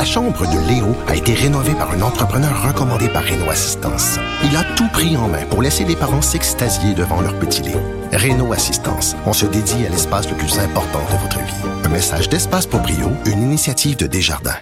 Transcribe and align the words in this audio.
La 0.00 0.06
chambre 0.06 0.46
de 0.46 0.66
Léo 0.66 0.96
a 1.08 1.14
été 1.14 1.34
rénovée 1.34 1.74
par 1.74 1.90
un 1.90 2.00
entrepreneur 2.00 2.66
recommandé 2.66 3.06
par 3.10 3.22
Renault 3.22 3.50
Assistance. 3.50 4.18
Il 4.42 4.56
a 4.56 4.64
tout 4.74 4.88
pris 4.94 5.14
en 5.18 5.28
main 5.28 5.44
pour 5.44 5.60
laisser 5.60 5.84
les 5.84 5.94
parents 5.94 6.22
s'extasier 6.22 6.94
devant 6.94 7.20
leur 7.20 7.38
petit 7.38 7.60
Léo. 7.60 7.78
Renault 8.10 8.54
Assistance, 8.54 9.14
on 9.26 9.34
se 9.34 9.44
dédie 9.44 9.84
à 9.84 9.90
l'espace 9.90 10.26
le 10.30 10.38
plus 10.38 10.58
important 10.58 11.00
de 11.00 11.18
votre 11.18 11.38
vie. 11.40 11.84
Un 11.84 11.90
message 11.90 12.30
d'Espace 12.30 12.66
pour 12.66 12.80
Brio, 12.80 13.10
une 13.26 13.42
initiative 13.42 13.98
de 13.98 14.06
Desjardins. 14.06 14.56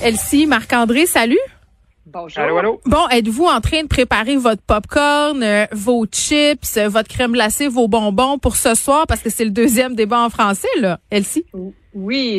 Elsie, 0.00 0.46
Marc-André, 0.46 1.06
salut. 1.06 1.40
Bonjour. 2.06 2.40
Allô, 2.40 2.56
allô? 2.56 2.80
Bon, 2.86 3.08
êtes-vous 3.08 3.46
en 3.46 3.60
train 3.60 3.82
de 3.82 3.88
préparer 3.88 4.36
votre 4.36 4.62
popcorn, 4.62 5.42
euh, 5.42 5.66
vos 5.72 6.06
chips, 6.06 6.76
euh, 6.76 6.88
votre 6.88 7.08
crème 7.08 7.32
glacée, 7.32 7.66
vos 7.66 7.88
bonbons 7.88 8.38
pour 8.38 8.54
ce 8.54 8.76
soir? 8.76 9.08
Parce 9.08 9.22
que 9.22 9.28
c'est 9.28 9.44
le 9.44 9.50
deuxième 9.50 9.96
débat 9.96 10.20
en 10.20 10.30
français, 10.30 10.68
là, 10.78 11.00
Elsie? 11.10 11.44
Oui, 11.52 11.74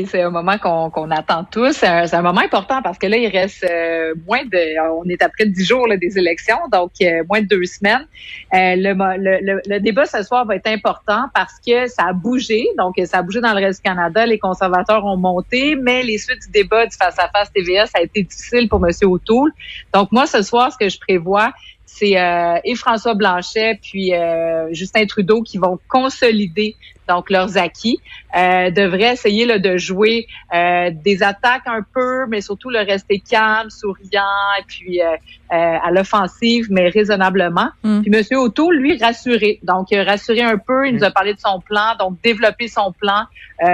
c'est 0.07 0.21
un 0.21 0.29
moment 0.29 0.57
qu'on 0.57 1.11
attend 1.11 1.43
tous. 1.43 1.73
C'est 1.73 2.13
un, 2.13 2.21
moment 2.21 2.41
important 2.41 2.81
parce 2.81 2.97
que 2.97 3.07
là, 3.07 3.17
il 3.17 3.27
reste 3.27 3.63
euh, 3.63 4.13
moins 4.27 4.43
de, 4.45 5.01
on 5.01 5.07
est 5.09 5.21
après 5.21 5.45
dix 5.45 5.65
jours 5.65 5.87
là, 5.87 5.97
des 5.97 6.17
élections, 6.17 6.59
donc 6.71 6.91
euh, 7.01 7.23
moins 7.27 7.41
de 7.41 7.47
deux 7.47 7.65
semaines. 7.65 8.05
Euh, 8.53 8.75
le, 8.75 8.93
le, 9.17 9.61
le, 9.65 9.79
débat 9.79 10.05
ce 10.05 10.23
soir 10.23 10.45
va 10.45 10.55
être 10.55 10.67
important 10.67 11.25
parce 11.33 11.53
que 11.65 11.87
ça 11.87 12.03
a 12.09 12.13
bougé. 12.13 12.67
Donc, 12.77 12.95
ça 13.05 13.19
a 13.19 13.21
bougé 13.21 13.41
dans 13.41 13.53
le 13.53 13.65
reste 13.65 13.83
du 13.83 13.89
Canada. 13.89 14.25
Les 14.25 14.39
conservateurs 14.39 15.05
ont 15.05 15.17
monté, 15.17 15.75
mais 15.75 16.03
les 16.03 16.17
suites 16.17 16.41
du 16.43 16.51
débat 16.51 16.85
du 16.85 16.95
face-à-face 16.95 17.51
TVA, 17.51 17.85
ça 17.85 17.99
a 17.99 18.01
été 18.01 18.23
difficile 18.23 18.69
pour 18.69 18.85
M. 18.85 18.91
O'Toole. 19.03 19.51
Donc, 19.93 20.11
moi, 20.11 20.25
ce 20.25 20.41
soir, 20.41 20.71
ce 20.71 20.77
que 20.77 20.89
je 20.89 20.99
prévois, 20.99 21.51
c'est 21.85 22.17
euh, 22.17 22.59
et 22.63 22.75
François 22.75 23.15
Blanchet 23.15 23.79
puis 23.81 24.13
euh, 24.13 24.71
Justin 24.71 25.05
Trudeau 25.05 25.41
qui 25.41 25.57
vont 25.57 25.79
consolider 25.87 26.75
donc 27.09 27.29
leurs 27.29 27.57
acquis, 27.57 27.99
euh, 28.37 28.71
devraient 28.71 29.13
essayer 29.13 29.45
là, 29.45 29.59
de 29.59 29.77
jouer 29.77 30.27
euh, 30.53 30.91
des 30.93 31.23
attaques 31.23 31.67
un 31.67 31.83
peu, 31.93 32.25
mais 32.27 32.41
surtout 32.41 32.69
le 32.69 32.79
rester 32.79 33.19
calme, 33.19 33.69
souriant, 33.69 34.23
et 34.59 34.63
puis 34.67 35.01
à 35.51 35.89
l'offensive, 35.91 36.67
mais 36.69 36.89
raisonnablement. 36.89 37.69
Mm. 37.83 38.01
Puis 38.01 38.11
Monsieur 38.11 38.37
O'Toole, 38.37 38.75
lui, 38.75 38.97
rassuré. 38.97 39.59
Donc, 39.63 39.87
rassuré 39.91 40.41
un 40.41 40.57
peu, 40.57 40.87
il 40.87 40.95
nous 40.95 41.03
a 41.03 41.09
parlé 41.09 41.33
de 41.33 41.39
son 41.39 41.59
plan, 41.59 41.95
donc 41.99 42.21
développer 42.23 42.67
son 42.67 42.91
plan. 42.91 43.23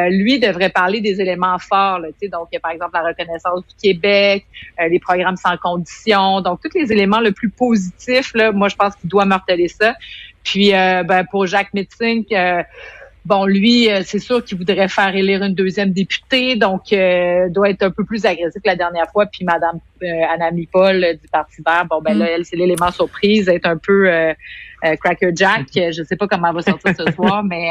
lui 0.09 0.39
devrait 0.39 0.69
parler 0.69 1.01
des 1.01 1.19
éléments 1.19 1.59
forts, 1.59 1.99
là, 1.99 2.07
donc 2.31 2.47
par 2.61 2.71
exemple 2.71 2.91
la 2.93 3.01
reconnaissance 3.09 3.59
du 3.67 3.75
Québec, 3.81 4.45
les 4.89 4.99
programmes 4.99 5.35
sans 5.35 5.57
condition, 5.57 6.39
donc 6.41 6.61
tous 6.61 6.77
les 6.77 6.91
éléments 6.93 7.19
le 7.19 7.33
plus 7.33 7.49
positifs 7.49 8.33
moi, 8.53 8.69
je 8.69 8.75
pense 8.75 8.95
qu'il 8.95 9.09
doit 9.09 9.25
marteler 9.25 9.67
ça. 9.67 9.95
Puis, 10.43 10.73
euh, 10.73 11.03
ben, 11.03 11.25
pour 11.25 11.47
Jacques 11.47 11.73
Metzing, 11.73 12.25
euh, 12.31 12.61
bon, 13.25 13.45
lui, 13.45 13.89
euh, 13.89 14.01
c'est 14.05 14.19
sûr 14.19 14.43
qu'il 14.43 14.57
voudrait 14.57 14.87
faire 14.87 15.15
élire 15.15 15.43
une 15.43 15.53
deuxième 15.53 15.91
députée, 15.91 16.55
donc 16.55 16.89
doit 16.89 17.69
être 17.69 17.83
un 17.83 17.91
peu 17.91 18.05
plus 18.05 18.25
agressif 18.25 18.61
que 18.61 18.67
la 18.69 18.75
dernière 18.75 19.09
fois. 19.11 19.25
Puis, 19.25 19.43
Madame 19.43 19.79
Anna 20.01 20.49
Paul 20.71 21.01
du 21.21 21.27
Parti 21.29 21.61
vert, 21.65 21.85
bon, 21.89 22.01
ben 22.01 22.17
là, 22.17 22.25
mm. 22.25 22.29
elle, 22.35 22.45
c'est 22.45 22.55
l'élément 22.55 22.91
surprise, 22.91 23.47
être 23.49 23.65
un 23.65 23.77
peu 23.77 24.09
Cracker 24.81 25.31
Jack. 25.33 25.65
Je 25.73 26.03
sais 26.03 26.15
pas 26.15 26.27
comment 26.27 26.49
elle 26.49 26.55
va 26.55 26.61
sortir 26.61 26.93
ce 26.97 27.11
soir, 27.15 27.43
mais 27.43 27.69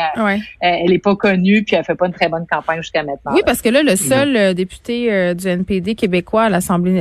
elle 0.61 0.93
est 0.93 0.99
pas 0.99 1.17
connue, 1.17 1.63
puis 1.65 1.77
elle 1.77 1.85
fait 1.85 1.95
pas 1.95 2.07
une 2.07 2.13
très 2.13 2.29
bonne 2.29 2.47
campagne 2.51 2.83
jusqu'à 2.83 3.03
maintenant. 3.03 3.33
Oui, 3.35 3.43
parce 3.47 3.63
que 3.63 3.69
là, 3.69 3.83
le 3.83 3.97
seul 3.97 4.55
député 4.55 5.35
du 5.35 5.49
NPD 5.49 5.95
québécois 5.95 6.45
à 6.45 6.49
l'Assemblée, 6.49 7.01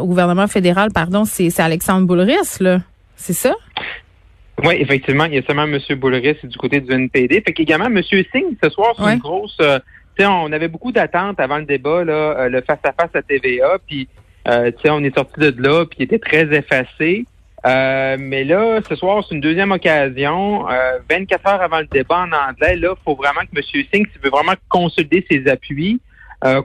au 0.00 0.06
gouvernement 0.06 0.46
fédéral, 0.46 0.90
pardon, 0.92 1.24
c'est 1.24 1.58
Alexandre 1.60 2.06
Boulris, 2.06 2.58
là. 2.60 2.80
C'est 3.16 3.34
ça? 3.34 3.54
Oui, 4.64 4.74
effectivement, 4.78 5.24
il 5.24 5.34
y 5.34 5.38
a 5.38 5.42
seulement 5.42 5.64
M. 5.64 5.78
Boulris 5.96 6.36
du 6.44 6.56
côté 6.56 6.80
du 6.80 6.92
NPD. 6.92 7.40
Fait 7.40 7.52
qu'également, 7.52 7.86
M. 7.86 8.00
Singh, 8.02 8.56
ce 8.62 8.70
soir, 8.70 8.94
c'est 8.96 9.14
une 9.14 9.18
grosse... 9.18 9.56
Euh, 9.60 9.78
on 10.20 10.52
avait 10.52 10.68
beaucoup 10.68 10.92
d'attentes 10.92 11.40
avant 11.40 11.58
le 11.58 11.64
débat, 11.64 12.04
là, 12.04 12.12
euh, 12.12 12.48
le 12.48 12.60
face-à-face 12.60 13.10
à, 13.14 13.22
TVA, 13.22 13.78
puis 13.86 14.08
euh, 14.48 14.70
on 14.88 15.02
est 15.04 15.16
sorti 15.16 15.40
de 15.40 15.62
là, 15.62 15.84
puis 15.86 15.98
il 16.00 16.02
était 16.04 16.18
très 16.18 16.52
effacé. 16.54 17.24
Euh, 17.64 18.16
mais 18.18 18.44
là, 18.44 18.80
ce 18.88 18.96
soir, 18.96 19.24
c'est 19.26 19.34
une 19.34 19.40
deuxième 19.40 19.70
occasion. 19.70 20.66
24 21.08 21.48
heures 21.48 21.62
avant 21.62 21.78
le 21.78 21.86
débat 21.86 22.26
en 22.26 22.50
anglais, 22.50 22.76
là, 22.76 22.94
il 22.96 23.02
faut 23.04 23.14
vraiment 23.14 23.40
que 23.40 23.56
M. 23.56 23.62
Singh, 23.62 24.06
s'il 24.10 24.20
veut 24.22 24.30
vraiment 24.30 24.54
consolider 24.68 25.24
ses 25.30 25.48
appuis, 25.48 26.00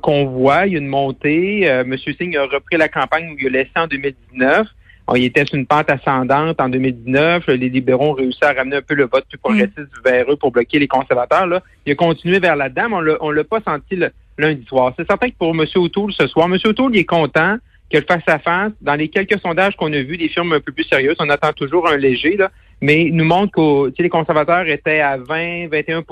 qu'on 0.01 0.25
voit, 0.25 0.65
il 0.65 0.73
y 0.73 0.75
a 0.75 0.79
une 0.79 0.87
montée. 0.87 1.61
M. 1.65 1.95
Singh 1.97 2.35
a 2.35 2.45
repris 2.45 2.77
la 2.77 2.89
campagne 2.89 3.29
où 3.29 3.35
il 3.39 3.45
a 3.45 3.49
laissé 3.49 3.71
en 3.75 3.85
2019. 3.85 4.67
On 5.07 5.15
y 5.15 5.25
était 5.25 5.45
sur 5.45 5.55
une 5.55 5.65
pente 5.65 5.89
ascendante 5.89 6.59
en 6.59 6.69
2019. 6.69 7.47
Les 7.47 7.69
libéraux 7.69 8.09
ont 8.09 8.13
réussi 8.13 8.43
à 8.43 8.53
ramener 8.53 8.77
un 8.77 8.81
peu 8.81 8.93
le 8.93 9.05
vote 9.05 9.25
plus 9.29 9.37
progressiste 9.37 9.77
mm. 9.77 10.01
vers 10.03 10.31
eux 10.31 10.35
pour 10.35 10.51
bloquer 10.51 10.79
les 10.79 10.87
conservateurs. 10.87 11.47
Là. 11.47 11.61
Il 11.85 11.93
a 11.93 11.95
continué 11.95 12.39
vers 12.39 12.55
là-dedans, 12.55 13.01
mais 13.01 13.13
on 13.21 13.31
l'a 13.31 13.43
pas 13.43 13.61
senti 13.65 13.95
le, 13.95 14.11
lundi 14.37 14.65
soir. 14.65 14.93
C'est 14.97 15.07
certain 15.07 15.29
que 15.29 15.35
pour 15.37 15.49
M. 15.49 15.65
O'Toole 15.75 16.13
ce 16.13 16.27
soir, 16.27 16.47
M. 16.47 16.57
O'Toole 16.63 16.95
il 16.95 16.99
est 16.99 17.05
content 17.05 17.57
que 17.89 17.97
le 17.97 18.03
face-à-face, 18.03 18.73
dans 18.81 18.95
les 18.95 19.07
quelques 19.07 19.39
sondages 19.39 19.75
qu'on 19.77 19.93
a 19.93 20.01
vus 20.01 20.17
des 20.17 20.27
firmes 20.27 20.53
un 20.53 20.59
peu 20.59 20.71
plus 20.71 20.83
sérieuses, 20.83 21.15
on 21.19 21.29
attend 21.29 21.53
toujours 21.53 21.87
un 21.87 21.95
léger, 21.95 22.35
là, 22.35 22.51
mais 22.81 23.05
il 23.05 23.15
nous 23.15 23.23
montre 23.23 23.53
que 23.53 24.01
les 24.01 24.09
conservateurs 24.09 24.67
étaient 24.67 24.99
à 24.99 25.17
20, 25.17 25.69
21 25.69 26.03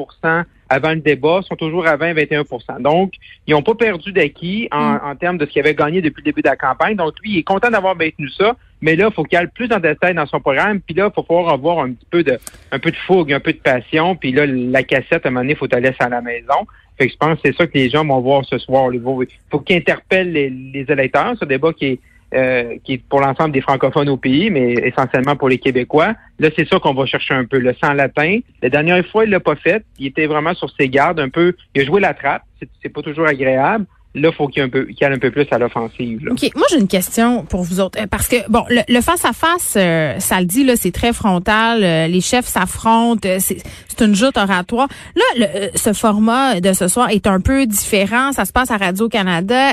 avant 0.70 0.92
le 0.92 1.00
débat, 1.00 1.42
sont 1.44 1.56
toujours 1.56 1.88
à 1.88 1.96
20, 1.96 2.14
21% 2.14 2.82
Donc, 2.82 3.14
ils 3.46 3.52
n'ont 3.52 3.62
pas 3.62 3.76
perdu 3.76 4.12
d'acquis 4.12 4.68
en, 4.72 4.94
mm. 4.94 5.00
en, 5.04 5.16
termes 5.16 5.38
de 5.38 5.46
ce 5.46 5.52
qu'ils 5.52 5.62
avaient 5.62 5.76
gagné 5.76 6.02
depuis 6.02 6.22
le 6.22 6.26
début 6.26 6.42
de 6.42 6.50
la 6.50 6.56
campagne. 6.56 6.96
Donc, 6.96 7.14
lui, 7.22 7.34
il 7.34 7.38
est 7.40 7.44
content 7.44 7.70
d'avoir 7.70 7.96
maintenu 7.96 8.30
ça, 8.30 8.56
mais 8.82 8.96
là, 8.96 9.08
il 9.10 9.14
faut 9.14 9.24
qu'il 9.24 9.38
aille 9.38 9.48
plus 9.48 9.72
en 9.72 9.80
détail 9.80 10.16
dans 10.16 10.26
son 10.26 10.40
programme. 10.40 10.80
Puis 10.82 10.96
là, 10.96 11.10
il 11.12 11.14
faut 11.14 11.24
pouvoir 11.24 11.54
avoir 11.54 11.80
un 11.80 11.92
petit 11.92 12.08
peu 12.10 12.24
de 12.24 12.40
un 12.72 12.80
peu 12.80 12.92
de 12.92 12.98
fougue, 13.08 13.32
un 13.32 13.40
peu 13.40 13.54
de 13.54 13.60
passion. 13.60 14.16
Puis 14.16 14.32
là, 14.32 14.46
la 14.46 14.84
cassette, 14.84 15.26
à 15.26 15.30
un 15.30 15.32
moment 15.32 15.42
donné, 15.42 15.54
il 15.54 15.58
faut 15.58 15.68
la 15.72 15.80
laisser 15.80 16.02
à 16.02 16.10
la 16.10 16.22
maison. 16.22 16.68
Fait 16.98 17.08
que 17.08 17.14
je 17.14 17.18
pense 17.18 17.36
que 17.42 17.50
c'est 17.50 17.56
ça 17.56 17.68
que 17.68 17.74
les 17.78 17.90
gens 17.90 18.06
vont 18.06 18.22
voir 18.22 18.46
ce 18.46 18.58
soir. 18.58 18.94
Il 18.94 19.02
faut 19.02 19.60
qu'ils 19.60 19.76
interpellent 19.76 20.32
les, 20.32 20.50
les 20.50 20.86
électeurs. 20.90 21.36
Ce 21.40 21.46
débat 21.46 21.74
qui 21.74 21.86
est 21.86 22.00
euh, 22.34 22.78
qui 22.84 22.94
est 22.94 22.98
pour 22.98 23.22
l'ensemble 23.22 23.52
des 23.52 23.62
francophones 23.62 24.10
au 24.10 24.18
pays, 24.18 24.50
mais 24.50 24.74
essentiellement 24.74 25.36
pour 25.36 25.50
les 25.50 25.58
Québécois. 25.58 26.14
Là, 26.40 26.50
c'est 26.56 26.68
ça 26.68 26.80
qu'on 26.80 26.94
va 26.94 27.06
chercher 27.06 27.34
un 27.34 27.46
peu, 27.46 27.60
le 27.60 27.74
sang 27.82 27.94
latin. 27.94 28.40
La 28.62 28.70
dernière 28.70 29.06
fois, 29.08 29.26
il 29.26 29.30
l'a 29.30 29.40
pas 29.40 29.56
fait. 29.56 29.84
Il 30.00 30.08
était 30.08 30.26
vraiment 30.26 30.54
sur 30.54 30.70
ses 30.72 30.90
gardes, 30.90 31.20
un 31.20 31.30
peu. 31.30 31.54
Il 31.76 31.82
a 31.82 31.86
joué 31.86 32.02
la 32.02 32.14
trappe. 32.14 32.44
C'est 32.82 32.90
pas 32.90 33.02
toujours 33.02 33.28
agréable 33.28 33.86
là, 34.16 34.32
faut 34.32 34.48
qu'il 34.48 34.62
y 34.62 34.62
ait 34.62 34.68
un 34.68 34.70
peu, 34.70 34.86
qu'il 34.86 35.06
aille 35.06 35.14
un 35.14 35.20
peu 35.20 35.30
plus 35.30 35.46
à 35.52 35.58
l'offensive. 35.58 36.28
OK. 36.32 36.50
Moi, 36.56 36.66
j'ai 36.72 36.80
une 36.80 36.88
question 36.88 37.44
pour 37.44 37.64
vous 37.64 37.80
autres. 37.80 38.00
Euh, 38.02 38.08
parce 38.10 38.28
que, 38.28 38.38
bon, 38.50 38.64
le 38.70 39.02
face-à-face, 39.02 39.76
euh, 39.78 40.20
ça 40.20 40.40
le 40.40 40.46
dit, 40.46 40.64
là, 40.64 40.76
c'est 40.76 40.92
très 40.92 41.14
frontal. 41.14 41.84
Euh, 41.84 42.08
les 42.08 42.22
chefs 42.22 42.48
s'affrontent. 42.48 43.28
c'est, 43.40 43.64
une 44.02 44.16
joute 44.16 44.38
oratoire. 44.38 44.88
Là, 45.16 45.24
le, 45.38 45.78
ce 45.78 45.94
format 45.94 46.60
de 46.60 46.74
ce 46.74 46.88
soir 46.88 47.10
est 47.12 47.28
un 47.28 47.40
peu 47.40 47.66
différent. 47.66 48.32
Ça 48.32 48.46
se 48.46 48.52
passe 48.52 48.72
à 48.72 48.78
Radio-Canada. 48.78 49.72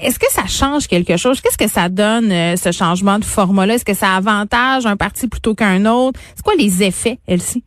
Est-ce 0.00 0.18
que 0.18 0.30
ça 0.30 0.46
change 0.46 0.86
quelque 0.86 1.16
chose? 1.16 1.40
Qu'est-ce 1.40 1.58
que 1.58 1.68
ça 1.68 1.88
donne, 1.88 2.30
ce 2.56 2.70
changement 2.70 3.18
de 3.18 3.24
format-là? 3.24 3.74
Est-ce 3.74 3.84
que 3.84 3.94
ça 3.94 4.14
avantage 4.14 4.86
un 4.86 4.96
parti 4.96 5.26
plutôt 5.26 5.54
qu'un 5.54 5.86
autre? 5.86 6.20
C'est 6.36 6.44
quoi 6.44 6.54
les 6.56 6.84
effets, 6.84 7.18
Elsie? 7.26 7.64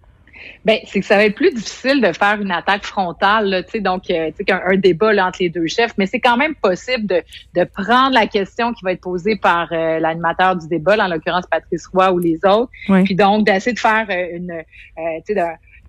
Ben, 0.63 0.77
c'est 0.85 0.99
que 0.99 1.05
ça 1.05 1.15
va 1.15 1.25
être 1.25 1.35
plus 1.35 1.51
difficile 1.51 2.01
de 2.01 2.11
faire 2.13 2.39
une 2.39 2.51
attaque 2.51 2.83
frontale, 2.83 3.63
tu 3.65 3.71
sais, 3.71 3.79
donc 3.79 4.09
euh, 4.11 4.27
tu 4.29 4.37
sais 4.37 4.43
qu'un 4.43 4.75
débat 4.77 5.11
là, 5.11 5.27
entre 5.27 5.39
les 5.41 5.49
deux 5.49 5.65
chefs, 5.65 5.93
mais 5.97 6.05
c'est 6.05 6.19
quand 6.19 6.37
même 6.37 6.53
possible 6.53 7.07
de, 7.07 7.23
de 7.55 7.63
prendre 7.63 8.13
la 8.13 8.27
question 8.27 8.71
qui 8.73 8.83
va 8.83 8.91
être 8.91 9.01
posée 9.01 9.35
par 9.35 9.69
euh, 9.71 9.99
l'animateur 9.99 10.55
du 10.55 10.67
débat, 10.67 11.03
en 11.03 11.07
l'occurrence 11.07 11.45
Patrice 11.49 11.87
Roy 11.87 12.11
ou 12.11 12.19
les 12.19 12.39
autres, 12.45 12.69
puis 13.05 13.15
donc 13.15 13.45
d'essayer 13.45 13.73
de 13.73 13.79
faire 13.79 14.05
euh, 14.09 14.37
une, 14.37 14.63
tu 15.25 15.33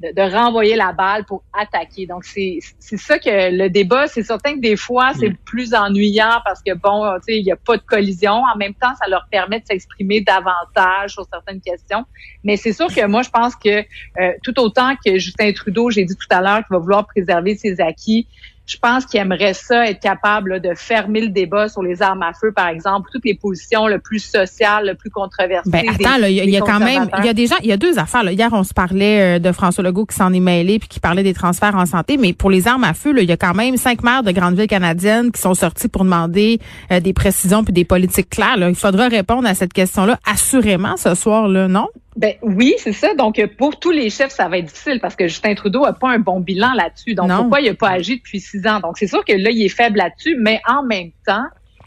sais, 0.03 0.13
de, 0.13 0.23
renvoyer 0.23 0.77
la 0.77 0.93
balle 0.93 1.25
pour 1.25 1.43
attaquer. 1.53 2.07
Donc, 2.07 2.25
c'est 2.25 2.61
ça 2.81 3.19
que 3.19 3.57
le 3.57 3.69
débat, 3.69 4.07
c'est 4.07 4.23
certain 4.23 4.55
que 4.55 4.61
des 4.61 4.77
fois, 4.77 5.13
c'est 5.19 5.31
mm. 5.31 5.37
plus 5.45 5.75
ennuyant 5.75 6.41
parce 6.45 6.63
que, 6.63 6.75
bon, 6.75 7.05
tu 7.19 7.33
sais, 7.33 7.39
il 7.39 7.45
n'y 7.45 7.53
a 7.53 7.57
pas 7.57 7.77
de 7.77 7.83
collision. 7.83 8.33
En 8.33 8.57
même 8.57 8.75
temps, 8.75 8.95
ça 9.01 9.09
leur 9.09 9.27
permet 9.31 9.61
de 9.61 9.67
s'exprimer 9.67 10.21
davantage 10.21 11.13
sur 11.13 11.27
certaines 11.33 11.61
questions. 11.61 12.05
Mais 12.45 12.57
c'est 12.57 12.73
sûr 12.73 12.89
que 12.89 13.07
moi, 13.07 13.23
je 13.23 13.31
pense 13.31 13.57
que 13.57 13.81
euh, 13.81 14.33
tout 14.43 14.59
autant 14.61 14.95
que 15.05 15.19
Justin 15.19 15.53
Trudeau, 15.53 15.91
j'ai 15.91 16.05
dit 16.05 16.17
tout 16.17 16.27
à 16.31 16.41
l'heure 16.41 16.59
qu'il 16.59 16.75
va 16.75 16.79
vouloir 16.79 17.07
préserver 17.07 17.55
ses 17.55 17.81
acquis, 17.81 18.27
je 18.73 18.79
pense 18.79 19.05
qu'il 19.05 19.21
aimerait 19.21 19.53
ça 19.53 19.87
être 19.87 20.01
capable 20.01 20.61
de 20.61 20.73
fermer 20.75 21.21
le 21.21 21.29
débat 21.29 21.69
sur 21.69 21.83
les 21.83 22.01
armes 22.01 22.23
à 22.23 22.33
feu, 22.33 22.53
par 22.53 22.69
exemple, 22.69 23.11
toutes 23.13 23.25
les 23.25 23.35
positions 23.35 23.87
le 23.87 23.99
plus 23.99 24.21
sociales, 24.21 24.87
le 24.87 24.95
plus 24.95 25.11
controversées. 25.11 25.71
Ben, 25.71 25.85
attends, 25.89 26.25
il 26.27 26.51
y, 26.51 26.57
a 26.57 26.61
quand 26.61 26.79
même, 26.79 27.09
il 27.19 27.25
y 27.27 27.29
a 27.29 27.35
des 27.35 27.47
gens, 27.47 27.57
il 27.63 27.69
y 27.69 27.73
a 27.73 27.77
deux 27.77 27.99
affaires. 27.99 28.23
Hier, 28.31 28.49
on 28.53 28.65
se 28.65 28.73
parlait 28.73 29.37
euh, 29.37 29.39
de 29.39 29.53
François 29.53 29.85
Legault 29.85 30.07
qui 30.07 30.17
s'en 30.17 30.33
est 30.33 30.41
mêlé 30.41 30.79
puis 30.79 30.89
qui 30.89 31.01
parlait 31.01 31.23
des 31.23 31.35
transferts 31.35 31.77
en 31.77 31.87
santé, 31.87 32.17
mais 32.17 32.33
pour 32.33 32.51
les 32.51 32.67
armes 32.67 32.85
à 32.85 32.95
feu, 32.95 33.13
il 33.17 33.29
y 33.29 33.33
a 33.33 33.37
quand 33.37 33.55
même 33.55 33.77
cinq 33.77 34.03
maires 34.03 34.23
de 34.23 34.33
grandes 34.33 34.57
villes 34.57 34.67
canadiennes 34.67 35.33
qui 35.33 35.41
sont 35.41 35.55
sortis 35.55 35.89
pour 35.89 36.05
demander 36.05 36.59
euh, 36.91 37.01
des 37.01 37.13
précisions 37.13 37.65
puis 37.65 37.75
des 37.75 37.85
politiques 37.85 38.31
claires. 38.31 38.57
Il 38.57 38.75
faudra 38.75 39.09
répondre 39.09 39.47
à 39.47 39.55
cette 39.55 39.73
question-là 39.73 40.19
assurément 40.25 40.97
ce 40.97 41.15
soir-là, 41.15 41.69
non? 41.69 41.89
Ben 42.15 42.35
oui, 42.43 42.75
c'est 42.79 42.93
ça. 42.93 43.15
Donc 43.15 43.41
pour 43.57 43.79
tous 43.79 43.91
les 43.91 44.11
chefs, 44.11 44.33
ça 44.33 44.49
va 44.49 44.59
être 44.59 44.67
difficile 44.67 45.01
parce 45.01 45.17
que 45.17 45.27
Justin 45.27 45.55
Trudeau 45.55 45.85
a 45.85 45.93
pas 45.93 46.11
un 46.11 46.19
bon 46.19 46.41
bilan 46.41 46.73
là-dessus. 46.75 47.15
Donc 47.15 47.31
pourquoi 47.31 47.61
il 47.61 47.69
a 47.69 47.75
pas 47.75 47.91
agi 47.91 48.17
depuis 48.17 48.41
six 48.41 48.67
ans? 48.67 48.81
Donc 48.81 48.99
c'est 48.99 49.07
sûr 49.07 49.25
que 49.25 49.33
là 49.33 49.51
il 49.51 49.63
est 49.63 49.69
faible 49.69 49.99
là-dessus, 49.99 50.37
mais 50.39 50.61
en 50.69 50.83
même 50.83 51.11
temps, 51.27 51.47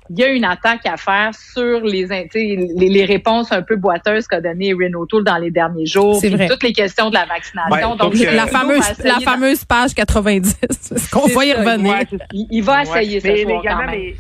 il 0.10 0.20
y 0.20 0.24
a 0.24 0.30
une 0.30 0.46
attaque 0.46 0.86
à 0.86 0.98
faire 0.98 1.32
sur 1.34 1.82
les, 1.82 2.06
les, 2.34 2.90
les 2.90 3.06
réponses 3.06 3.52
un 3.52 3.64
peu 3.64 3.76
boiteuses 3.76 4.28
qu'a 4.28 4.40
donné 4.40 4.74
Renault 4.74 5.08
Tool 5.08 5.24
dans 5.24 5.38
les 5.38 5.50
derniers 5.50 5.88
jours. 5.88 6.18
C'est 6.22 6.30
vrai. 6.30 6.48
Toutes 6.48 6.64
les 6.64 6.74
questions 6.74 7.10
de 7.10 7.16
la 7.16 7.26
vaccination. 7.26 7.96
Donc, 7.96 8.14
la 8.16 8.46
fameuse, 8.46 9.04
la 9.04 9.20
fameuse 9.20 9.66
page 9.66 9.96
90. 9.96 10.58
Est-ce 10.70 11.10
qu'on 11.10 11.28
va 11.28 11.46
y 11.46 11.54
revenir? 11.54 11.96
il, 12.32 12.62
va 12.62 12.84
essayer 12.84 13.20
ce 13.20 13.36
soir 13.44 13.64
quand 13.66 13.78
même. 13.78 14.14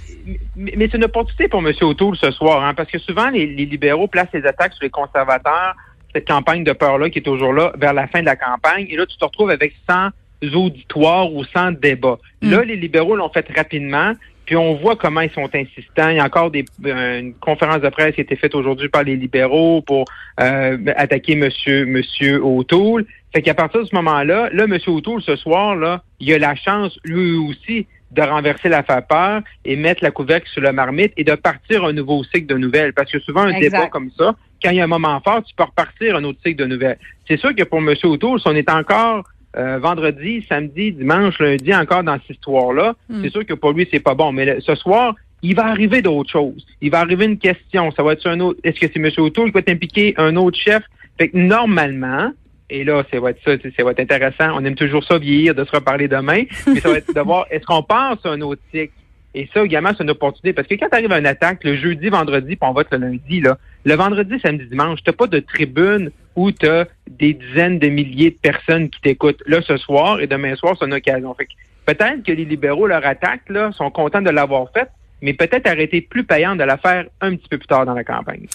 Mais, 0.56 0.74
mais 0.76 0.90
c'est 0.90 0.98
une 0.98 1.04
opportunité 1.04 1.48
pour 1.48 1.60
M. 1.60 1.72
O'Toole 1.82 2.18
ce 2.18 2.32
soir, 2.32 2.64
hein, 2.64 2.74
parce 2.74 2.90
que 2.90 2.98
souvent, 2.98 3.30
les, 3.30 3.46
les 3.46 3.66
libéraux 3.66 4.08
placent 4.08 4.34
les 4.34 4.46
attaques 4.46 4.74
sur 4.74 4.84
les 4.84 4.90
conservateurs, 4.90 5.76
cette 6.16 6.28
campagne 6.28 6.64
de 6.64 6.72
peur-là 6.72 7.10
qui 7.10 7.20
est 7.20 7.24
toujours 7.24 7.52
là, 7.52 7.74
vers 7.78 7.94
la 7.94 8.08
fin 8.08 8.22
de 8.22 8.26
la 8.26 8.38
campagne. 8.38 8.88
Et 8.90 8.96
là, 8.96 9.06
tu 9.06 9.18
te 9.18 9.26
retrouves 9.26 9.50
avec 9.50 9.74
100 9.90 10.10
auditoires 10.56 11.32
ou 11.34 11.44
100 11.44 11.74
débats. 11.74 12.18
Mm. 12.42 12.52
Là, 12.52 12.64
les 12.64 12.76
libéraux 12.78 13.16
l'ont 13.18 13.30
fait 13.30 13.46
rapidement. 13.54 14.14
Puis 14.46 14.56
on 14.56 14.76
voit 14.76 14.96
comment 14.96 15.22
ils 15.22 15.32
sont 15.32 15.50
insistants. 15.54 16.10
Il 16.10 16.18
y 16.18 16.20
a 16.20 16.24
encore 16.24 16.52
des, 16.52 16.66
euh, 16.86 17.20
une 17.20 17.34
conférence 17.34 17.82
de 17.82 17.90
presse 17.90 18.14
qui 18.14 18.22
a 18.22 18.24
été 18.24 18.36
faite 18.36 18.54
aujourd'hui 18.54 18.90
par 18.90 19.04
les 19.04 19.16
libéraux 19.16 19.82
pour 19.82 20.06
euh, 20.40 20.78
attaquer 20.96 21.36
Monsieur 21.36 21.86
Monsieur 21.86 22.44
O'Toole. 22.44 23.06
Fait 23.34 23.42
qu'à 23.42 23.56
partir 23.56 23.82
de 23.82 23.88
ce 23.88 23.96
moment-là, 23.96 24.50
là, 24.54 24.68
Monsieur 24.68 24.92
O'Toole, 24.92 25.22
ce 25.22 25.36
soir, 25.36 25.76
là, 25.76 26.04
il 26.20 26.32
a 26.32 26.38
la 26.38 26.56
chance, 26.56 26.98
lui 27.04 27.36
aussi, 27.36 27.88
de 28.12 28.22
renverser 28.22 28.70
la 28.70 28.82
vapeur 28.82 29.42
et 29.64 29.76
mettre 29.76 30.04
la 30.04 30.12
couvercle 30.12 30.48
sur 30.50 30.62
le 30.62 30.72
marmite 30.72 31.14
et 31.18 31.24
de 31.24 31.36
partir 31.36 31.84
un 31.84 31.94
nouveau 31.94 32.24
cycle 32.24 32.48
de 32.48 32.56
nouvelles. 32.58 32.94
Parce 32.94 33.12
que 33.12 33.20
souvent, 33.20 33.42
un 33.42 33.60
débat 33.60 33.88
comme 33.88 34.12
ça, 34.18 34.36
quand 34.62 34.70
il 34.70 34.78
y 34.78 34.82
a 34.82 34.84
un 34.84 34.88
moment 34.88 35.20
fort, 35.22 35.44
tu 35.44 35.54
peux 35.56 35.64
repartir 35.64 36.16
un 36.16 36.24
autre 36.24 36.40
cycle 36.46 36.62
de 36.64 36.66
nouvelles. 36.66 36.98
C'est 37.28 37.38
sûr 37.38 37.54
que 37.56 37.64
pour 37.64 37.80
M. 37.80 37.94
O'Toole, 38.04 38.40
si 38.40 38.48
on 38.48 38.56
est 38.56 38.70
encore 38.70 39.24
euh, 39.58 39.80
vendredi, 39.80 40.46
samedi, 40.48 40.92
dimanche, 40.92 41.40
lundi, 41.40 41.74
encore 41.74 42.04
dans 42.04 42.18
cette 42.20 42.38
histoire-là, 42.38 42.96
hmm. 43.10 43.22
c'est 43.24 43.30
sûr 43.30 43.46
que 43.46 43.54
pour 43.54 43.74
lui, 43.74 43.88
c'est 43.92 44.00
pas 44.00 44.14
bon. 44.14 44.32
Mais 44.32 44.60
ce 44.62 44.76
soir, 44.76 45.16
il 45.42 45.56
va 45.56 45.68
arriver 45.68 46.02
d'autres 46.02 46.32
choses. 46.32 46.66
Il 46.82 46.92
va 46.92 47.00
arriver 47.00 47.26
une 47.26 47.38
question. 47.38 47.92
Ça 47.92 48.04
va 48.04 48.14
être 48.14 48.28
un 48.28 48.40
autre. 48.40 48.60
Est-ce 48.64 48.80
que 48.80 48.88
c'est 48.92 49.00
M. 49.00 49.10
O'Toole 49.18 49.48
qui 49.48 49.54
va 49.54 49.62
t'impliquer 49.62 50.14
un 50.18 50.36
autre 50.36 50.58
chef? 50.58 50.84
Fait 51.18 51.30
que 51.30 51.38
normalement, 51.38 52.32
et 52.70 52.84
là, 52.84 53.04
ça 53.12 53.20
va 53.20 53.32
être 53.32 53.42
ça, 53.44 53.52
ça 53.76 53.84
va 53.84 53.92
être 53.92 54.00
intéressant. 54.00 54.56
On 54.56 54.66
aime 54.66 54.76
toujours 54.76 55.04
ça 55.04 55.18
vieillir, 55.18 55.54
de 55.54 55.64
se 55.64 55.72
reparler 55.72 56.08
demain. 56.08 56.44
Mais 56.68 56.80
ça 56.80 56.90
va 56.90 56.98
être 56.98 57.14
de 57.14 57.22
voir 57.22 57.46
est-ce 57.52 57.66
qu'on 57.66 57.84
pense 57.84 58.26
à 58.26 58.30
un 58.30 58.42
autre 58.42 58.62
cycle. 58.72 58.94
Et 59.36 59.50
ça, 59.54 59.64
également, 59.64 59.92
c'est 59.96 60.04
une 60.04 60.10
opportunité. 60.10 60.54
Parce 60.54 60.68
que 60.68 60.76
quand 60.76 60.88
tu 60.90 60.96
arrives 60.96 61.12
à 61.12 61.20
une 61.20 61.28
attaque 61.28 61.64
le 61.64 61.76
jeudi, 61.76 62.08
vendredi, 62.10 62.56
puis 62.56 62.70
on 62.70 62.72
vote 62.72 62.88
le 62.92 63.00
lundi, 63.00 63.42
là, 63.42 63.58
le 63.84 63.94
vendredi, 63.94 64.40
samedi, 64.40 64.66
dimanche, 64.66 65.00
t'as 65.04 65.12
pas 65.12 65.28
de 65.28 65.40
tribune 65.40 66.10
où 66.36 66.52
tu 66.52 66.66
as 66.68 66.88
des 67.08 67.34
dizaines 67.34 67.78
de 67.78 67.88
milliers 67.90 68.32
de 68.32 68.38
personnes 68.38 68.90
qui 68.90 69.02
t'écoutent. 69.02 69.44
Là, 69.46 69.62
ce 69.62 69.78
soir 69.78 70.22
et 70.22 70.28
demain 70.28 70.56
soir, 70.56 70.76
c'est 70.80 70.86
une 70.86 70.94
occasion. 70.94 71.36
Fait 71.36 71.48
peut-être 71.86 72.24
que 72.24 72.32
les 72.32 72.46
libéraux, 72.46 72.88
leur 72.88 73.06
attaque, 73.06 73.42
là, 73.50 73.72
sont 73.74 73.92
contents 73.92 74.22
de 74.22 74.30
l'avoir 74.30 74.72
faite, 74.72 74.90
mais 75.22 75.34
peut-être 75.34 75.68
arrêter 75.68 76.02
plus 76.02 76.24
payant 76.24 76.56
de 76.56 76.64
la 76.64 76.78
faire 76.78 77.06
un 77.22 77.36
petit 77.36 77.48
peu 77.50 77.58
plus 77.58 77.68
tard 77.68 77.86
dans 77.86 77.94
la 77.94 78.04
campagne. 78.06 78.48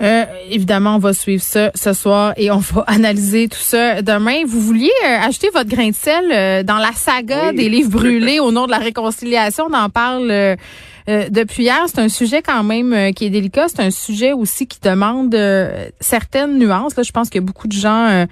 Euh, 0.00 0.24
évidemment, 0.50 0.96
on 0.96 0.98
va 0.98 1.12
suivre 1.12 1.42
ça 1.42 1.70
ce 1.74 1.92
soir 1.92 2.32
et 2.36 2.50
on 2.50 2.58
va 2.58 2.82
analyser 2.86 3.48
tout 3.48 3.58
ça 3.58 4.02
demain. 4.02 4.42
Vous 4.46 4.60
vouliez 4.60 4.92
euh, 5.04 5.18
acheter 5.20 5.48
votre 5.52 5.68
grain 5.68 5.90
de 5.90 5.94
sel 5.94 6.24
euh, 6.32 6.62
dans 6.62 6.78
la 6.78 6.92
saga 6.92 7.52
des 7.52 7.68
livres 7.68 7.90
brûlés 7.90 8.40
au 8.40 8.50
nom 8.50 8.66
de 8.66 8.70
la 8.70 8.78
réconciliation. 8.78 9.66
On 9.70 9.74
en 9.74 9.90
parle 9.90 10.56
depuis 11.06 11.64
hier. 11.64 11.82
C'est 11.86 12.00
un 12.00 12.08
sujet 12.08 12.40
quand 12.40 12.62
même 12.62 13.12
qui 13.14 13.26
est 13.26 13.30
délicat. 13.30 13.68
C'est 13.68 13.80
un 13.80 13.90
sujet 13.90 14.32
aussi 14.32 14.66
qui 14.66 14.80
demande 14.80 15.36
certaines 16.00 16.58
nuances. 16.58 16.96
Là, 16.96 17.02
je 17.02 17.12
pense 17.12 17.28
a 17.34 17.40
beaucoup 17.40 17.68
de 17.68 17.72
gens 17.72 18.26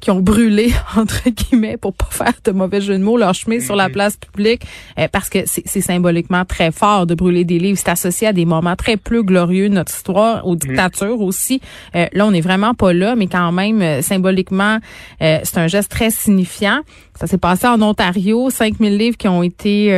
qui 0.00 0.10
ont 0.10 0.20
brûlé, 0.20 0.72
entre 0.96 1.28
guillemets, 1.28 1.76
pour 1.76 1.94
pas 1.94 2.06
faire 2.10 2.34
de 2.44 2.52
mauvais 2.52 2.80
jeu 2.80 2.98
de 2.98 3.02
mots, 3.02 3.16
leur 3.16 3.34
chemin 3.34 3.60
sur 3.60 3.76
la 3.76 3.88
mhm. 3.88 3.92
place 3.92 4.16
publique, 4.16 4.62
euh, 4.98 5.08
parce 5.10 5.28
que 5.28 5.38
c'est 5.46 5.80
symboliquement 5.80 6.44
très 6.44 6.70
fort 6.72 7.06
de 7.06 7.14
brûler 7.14 7.44
des 7.44 7.58
livres. 7.58 7.78
C'est 7.78 7.90
associé 7.90 8.28
à 8.28 8.32
des 8.32 8.44
moments 8.44 8.76
très 8.76 8.96
peu 8.96 9.22
glorieux 9.22 9.68
de 9.68 9.74
notre 9.74 9.92
histoire, 9.92 10.46
aux 10.46 10.52
mhm. 10.52 10.58
dictatures 10.58 11.20
aussi. 11.20 11.60
Euh, 11.94 12.06
là, 12.12 12.26
on 12.26 12.30
n'est 12.30 12.40
vraiment 12.40 12.74
pas 12.74 12.92
là, 12.92 13.16
mais 13.16 13.26
quand 13.26 13.52
même, 13.52 13.82
euh, 13.82 14.02
symboliquement, 14.02 14.78
c'est 15.20 15.58
un 15.58 15.66
geste 15.66 15.90
très 15.90 16.10
signifiant. 16.10 16.80
Ça 17.18 17.26
s'est 17.26 17.38
passé 17.38 17.66
en 17.66 17.80
Ontario, 17.80 18.50
5000 18.50 18.96
livres 18.96 19.16
qui 19.16 19.28
ont 19.28 19.42
été 19.42 19.90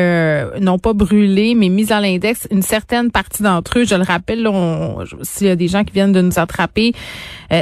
non 0.60 0.78
pas 0.78 0.92
brûlés, 0.92 1.54
mais 1.54 1.68
mis 1.68 1.92
à 1.92 2.00
l'index. 2.00 2.46
Une 2.50 2.62
certaine 2.62 3.10
partie 3.10 3.42
d'entre 3.42 3.80
eux, 3.80 3.84
je 3.84 3.94
le 3.94 4.02
rappelle, 4.02 4.48
s'il 5.22 5.48
y 5.48 5.50
a 5.50 5.56
des 5.56 5.68
gens 5.68 5.84
qui 5.84 5.92
viennent 5.92 6.12
de 6.12 6.20
nous 6.20 6.38
attraper, 6.38 6.92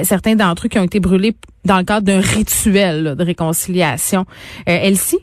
certains 0.02 0.34
d'entre 0.34 0.66
eux 0.66 0.68
qui 0.68 0.78
ont 0.78 0.84
été 0.84 1.00
brûlés 1.00 1.34
dans 1.66 1.78
le 1.78 1.84
cadre 1.84 2.06
d'un 2.06 2.20
rituel 2.20 3.16
de 3.16 3.24
réconciliation. 3.24 4.24
Euh, 4.68 4.78
Elsie? 4.82 5.18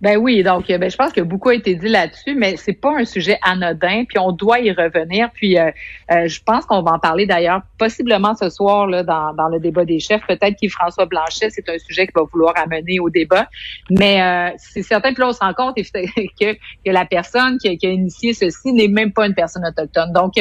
Ben 0.00 0.16
oui, 0.16 0.42
donc 0.42 0.70
euh, 0.70 0.78
ben, 0.78 0.90
je 0.90 0.96
pense 0.96 1.12
que 1.12 1.20
beaucoup 1.20 1.50
a 1.50 1.54
été 1.54 1.74
dit 1.74 1.88
là-dessus, 1.88 2.34
mais 2.34 2.56
c'est 2.56 2.72
pas 2.72 2.96
un 2.96 3.04
sujet 3.04 3.38
anodin, 3.42 4.04
puis 4.08 4.18
on 4.18 4.32
doit 4.32 4.58
y 4.58 4.72
revenir. 4.72 5.28
Puis 5.34 5.58
euh, 5.58 5.70
je 6.08 6.40
pense 6.42 6.64
qu'on 6.64 6.80
va 6.80 6.92
en 6.92 6.98
parler 6.98 7.26
d'ailleurs 7.26 7.60
possiblement 7.78 8.34
ce 8.34 8.48
soir 8.48 8.86
là, 8.86 9.02
dans, 9.02 9.48
le 9.52 9.60
débat 9.60 9.84
des 9.84 10.00
chefs. 10.00 10.26
Peut-être 10.26 10.56
qu'Yves-François 10.56 11.04
Blanchet, 11.04 11.50
c'est 11.50 11.68
un 11.68 11.78
sujet 11.78 12.06
qu'il 12.06 12.14
va 12.14 12.22
vouloir 12.32 12.54
amener 12.56 12.98
au 12.98 13.10
débat. 13.10 13.46
Mais 13.90 14.54
c'est 14.56 14.82
certain, 14.82 15.12
que 15.12 15.20
là, 15.20 15.28
on 15.28 15.32
se 15.34 15.40
rend 15.40 15.52
compte 15.52 15.76
que, 15.76 16.52
que 16.54 16.90
la 16.90 17.04
personne 17.04 17.58
qui 17.58 17.68
a, 17.68 17.76
qui 17.76 17.86
a 17.86 17.90
initié 17.90 18.32
ceci 18.32 18.72
n'est 18.72 18.88
même 18.88 19.12
pas 19.12 19.26
une 19.26 19.34
personne 19.34 19.66
autochtone. 19.66 20.14
Donc, 20.14 20.32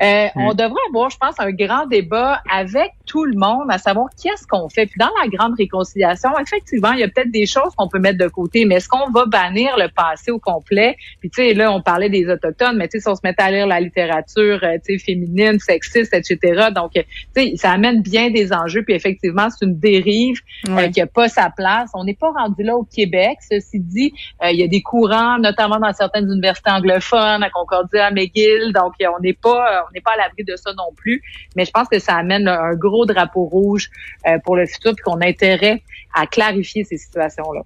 euh, 0.00 0.28
on 0.36 0.52
mm. 0.52 0.54
devrait 0.54 0.80
avoir, 0.88 1.10
je 1.10 1.16
pense, 1.16 1.34
un 1.38 1.50
grand 1.50 1.86
débat 1.86 2.40
avec 2.50 2.92
tout 3.06 3.24
le 3.24 3.36
monde 3.36 3.66
à 3.68 3.78
savoir 3.78 4.08
qu'est-ce 4.22 4.46
qu'on 4.46 4.68
fait. 4.68 4.86
Puis 4.86 4.98
dans 4.98 5.10
la 5.20 5.28
grande 5.28 5.54
réconciliation, 5.58 6.30
effectivement, 6.38 6.92
il 6.92 7.00
y 7.00 7.02
a 7.02 7.08
peut-être 7.08 7.32
des 7.32 7.46
choses 7.46 7.74
qu'on 7.76 7.88
peut 7.88 7.98
mettre 7.98 8.18
de 8.18 8.28
côté, 8.28 8.64
mais 8.64 8.76
est-ce 8.76 8.88
qu'on 8.88 9.10
va 9.10 9.26
bannir 9.26 9.76
le 9.76 9.88
passé 9.88 10.30
au 10.30 10.38
complet? 10.38 10.96
Puis 11.20 11.30
tu 11.30 11.42
sais, 11.42 11.54
là, 11.54 11.72
on 11.72 11.82
parlait 11.82 12.10
des 12.10 12.28
autochtones, 12.28 12.76
mais 12.76 12.86
tu 12.86 12.98
sais, 12.98 13.02
si 13.02 13.08
on 13.08 13.14
se 13.16 13.20
mettait 13.24 13.42
à 13.42 13.50
lire 13.50 13.66
la 13.66 13.80
littérature, 13.80 14.60
euh, 14.62 14.76
tu 14.86 14.98
sais, 14.98 15.04
féminine, 15.04 15.58
sexiste, 15.58 16.14
etc. 16.14 16.68
Donc, 16.74 16.92
tu 16.92 17.02
sais, 17.34 17.56
ça 17.56 17.72
amène 17.72 18.00
bien 18.00 18.30
des 18.30 18.52
enjeux. 18.52 18.84
Puis 18.84 18.94
effectivement, 18.94 19.48
c'est 19.50 19.64
une 19.64 19.78
dérive 19.78 20.38
euh, 20.68 20.88
qui 20.88 21.00
a 21.00 21.06
pas 21.06 21.28
sa 21.28 21.50
place. 21.50 21.90
On 21.94 22.04
n'est 22.04 22.14
pas 22.14 22.30
rendu 22.30 22.62
là 22.62 22.76
au 22.76 22.84
Québec. 22.84 23.38
Ceci 23.50 23.80
dit, 23.80 24.12
il 24.44 24.56
y 24.56 24.62
a 24.62 24.68
des 24.68 24.82
courants, 24.82 25.38
notamment 25.38 25.78
dans 25.78 25.92
certaines 25.92 26.30
universités 26.30 26.70
anglophones, 26.70 27.42
à 27.42 27.50
Concordia, 27.50 28.06
à 28.06 28.10
McGill. 28.10 28.72
Donc, 28.72 28.92
on 29.00 29.20
n'est 29.20 29.32
pas 29.32 29.87
on 29.88 29.92
n'est 29.92 30.00
pas 30.00 30.12
à 30.12 30.16
l'abri 30.16 30.44
de 30.44 30.56
ça 30.56 30.72
non 30.74 30.92
plus. 30.96 31.22
Mais 31.56 31.64
je 31.64 31.70
pense 31.70 31.88
que 31.88 31.98
ça 31.98 32.14
amène 32.16 32.48
un 32.48 32.74
gros 32.74 33.06
drapeau 33.06 33.44
rouge 33.44 33.90
euh, 34.26 34.38
pour 34.44 34.56
le 34.56 34.66
futur, 34.66 34.94
puis 34.94 35.02
qu'on 35.02 35.20
a 35.20 35.26
intérêt 35.26 35.82
à 36.14 36.26
clarifier 36.26 36.84
ces 36.84 36.98
situations-là. 36.98 37.62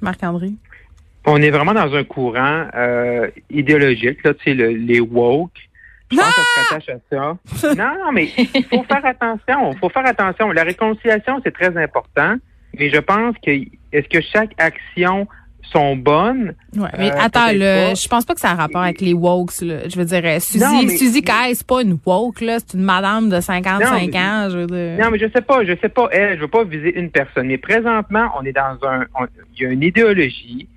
Marc-André? 0.00 0.50
On 1.26 1.40
est 1.40 1.50
vraiment 1.50 1.72
dans 1.72 1.94
un 1.94 2.04
courant 2.04 2.68
euh, 2.74 3.30
idéologique, 3.50 4.22
là, 4.24 4.34
tu 4.34 4.44
sais, 4.44 4.54
les 4.54 5.00
woke. 5.00 5.52
Je 6.10 6.16
pense 6.16 6.26
que 6.26 6.34
ça 6.34 6.42
se 6.42 6.74
rattache 6.74 6.88
à 6.90 6.98
ça. 7.10 7.74
Non, 7.74 8.04
non, 8.04 8.12
mais 8.12 8.28
il 8.36 8.64
faut 8.64 8.84
faire 8.84 9.04
attention. 9.04 9.72
Il 9.72 9.78
faut 9.78 9.88
faire 9.88 10.06
attention. 10.06 10.52
La 10.52 10.62
réconciliation, 10.62 11.40
c'est 11.42 11.54
très 11.54 11.76
important. 11.82 12.36
Mais 12.78 12.90
je 12.90 12.98
pense 12.98 13.34
que 13.44 13.50
est-ce 13.92 14.08
que 14.08 14.20
chaque 14.20 14.52
action 14.58 15.26
sont 15.72 15.96
bonnes. 15.96 16.54
Ouais, 16.76 16.88
mais 16.98 17.10
euh, 17.10 17.16
attends, 17.18 17.52
là, 17.52 17.94
je 17.94 18.08
pense 18.08 18.24
pas 18.24 18.34
que 18.34 18.40
ça 18.40 18.50
a 18.50 18.54
rapport 18.54 18.82
avec 18.82 19.00
les 19.00 19.12
wokes. 19.12 19.60
Là. 19.62 19.88
Je 19.88 19.96
veux 19.96 20.04
dire, 20.04 20.22
euh, 20.24 20.40
Suzy, 20.40 20.64
non, 20.64 20.82
mais, 20.82 20.96
Suzy 20.96 21.22
Kay, 21.22 21.54
c'est 21.54 21.66
pas 21.66 21.82
une 21.82 21.98
woke, 22.04 22.40
là, 22.40 22.58
c'est 22.58 22.76
une 22.76 22.84
madame 22.84 23.28
de 23.28 23.40
55 23.40 24.14
ans. 24.14 24.48
Je 24.50 24.58
veux 24.58 24.66
dire. 24.66 25.04
Non, 25.04 25.10
mais 25.10 25.18
je 25.18 25.26
sais 25.34 25.42
pas, 25.42 25.64
je 25.64 25.72
sais 25.80 25.88
pas, 25.88 26.08
elle, 26.12 26.36
je 26.36 26.42
veux 26.42 26.48
pas 26.48 26.64
viser 26.64 26.98
une 26.98 27.10
personne. 27.10 27.46
Mais 27.46 27.58
présentement, 27.58 28.28
on 28.38 28.44
est 28.44 28.52
dans 28.52 28.78
un, 28.82 29.04
il 29.56 29.62
y 29.62 29.66
a 29.66 29.70
une 29.70 29.82
idéologie 29.82 30.68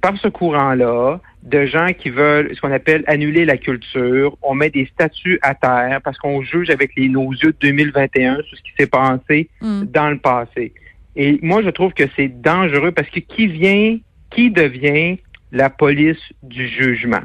par 0.00 0.16
ce 0.18 0.28
courant-là 0.28 1.18
de 1.44 1.66
gens 1.66 1.88
qui 1.98 2.10
veulent 2.10 2.54
ce 2.54 2.60
qu'on 2.60 2.72
appelle 2.72 3.04
annuler 3.06 3.44
la 3.44 3.56
culture. 3.56 4.36
On 4.42 4.54
met 4.54 4.70
des 4.70 4.86
statuts 4.86 5.38
à 5.42 5.54
terre 5.54 6.00
parce 6.02 6.18
qu'on 6.18 6.42
juge 6.42 6.70
avec 6.70 6.90
les, 6.96 7.08
nos 7.08 7.32
yeux 7.32 7.52
de 7.52 7.56
2021 7.60 8.36
sur 8.42 8.56
ce 8.56 8.62
qui 8.62 8.72
s'est 8.78 8.86
passé 8.86 9.48
mm. 9.60 9.84
dans 9.84 10.10
le 10.10 10.18
passé. 10.18 10.72
Et 11.16 11.38
moi, 11.42 11.62
je 11.62 11.70
trouve 11.70 11.92
que 11.92 12.04
c'est 12.16 12.28
dangereux 12.28 12.92
parce 12.92 13.08
que 13.08 13.20
qui 13.20 13.46
vient, 13.46 13.98
qui 14.30 14.50
devient 14.50 15.18
la 15.52 15.70
police 15.70 16.18
du 16.42 16.68
jugement? 16.68 17.22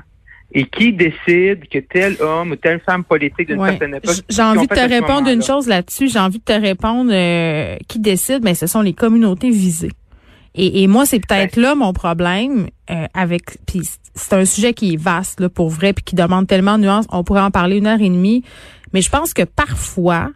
Et 0.51 0.65
qui 0.65 0.93
décide 0.93 1.69
que 1.69 1.77
tel 1.77 2.15
homme 2.19 2.51
ou 2.51 2.55
telle 2.55 2.79
femme 2.79 3.03
politique 3.03 3.49
d'une 3.49 3.63
certaine 3.63 3.93
époque. 3.93 4.15
J'ai 4.29 4.41
envie 4.41 4.65
de 4.65 4.73
te 4.73 4.89
répondre 4.89 5.29
une 5.29 5.43
chose 5.43 5.67
là-dessus. 5.67 6.07
J'ai 6.07 6.17
envie 6.17 6.39
de 6.39 6.43
te 6.43 6.59
répondre 6.59 7.11
euh, 7.13 7.77
qui 7.87 7.99
décide, 7.99 8.43
mais 8.43 8.55
ce 8.55 8.65
sont 8.65 8.81
les 8.81 8.93
communautés 8.93 9.51
visées. 9.51 9.91
Et, 10.55 10.81
et 10.81 10.87
moi, 10.87 11.05
c'est 11.05 11.19
peut-être 11.19 11.55
ben. 11.55 11.61
là 11.61 11.75
mon 11.75 11.93
problème 11.93 12.67
euh, 12.89 13.05
avec. 13.13 13.59
Puis 13.67 13.81
c'est 14.15 14.33
un 14.33 14.45
sujet 14.45 14.73
qui 14.73 14.93
est 14.93 14.97
vaste 14.97 15.39
là, 15.39 15.49
pour 15.49 15.69
vrai, 15.69 15.93
puis 15.93 16.03
qui 16.03 16.15
demande 16.15 16.47
tellement 16.47 16.79
de 16.79 16.83
nuances. 16.83 17.05
On 17.11 17.23
pourrait 17.23 17.41
en 17.41 17.51
parler 17.51 17.77
une 17.77 17.85
heure 17.85 18.01
et 18.01 18.09
demie, 18.09 18.43
mais 18.91 19.01
je 19.01 19.09
pense 19.11 19.35
que 19.35 19.43
parfois 19.43 20.31